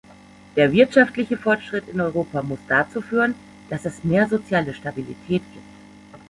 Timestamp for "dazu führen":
2.67-3.35